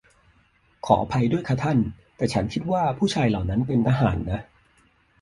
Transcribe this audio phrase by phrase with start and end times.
[0.85, 1.77] ขออภัยด้วยค่ะท่าน
[2.17, 4.41] แต่ฉันคิดว่าผู้ชายเหล่านั้นเป็นทหารนะ